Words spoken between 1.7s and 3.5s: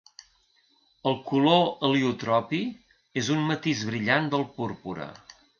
heliotropi és un